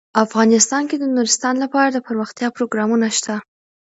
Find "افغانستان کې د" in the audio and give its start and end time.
0.25-1.03